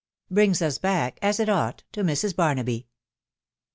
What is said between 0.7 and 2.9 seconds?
BACK, AS IT OUGHT, TO MRS. BARWA3Y.